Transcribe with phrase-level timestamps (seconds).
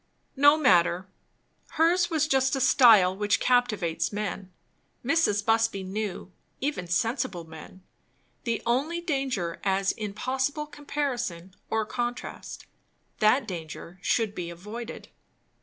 [0.35, 1.07] No matter;
[1.73, 4.51] hers was just a style which captivates men,
[5.05, 5.45] Mrs.
[5.45, 7.83] Busby knew; even sensible men,
[8.43, 12.65] the only danger as in possible comparison or contrast.
[13.19, 15.09] That danger should be avoided.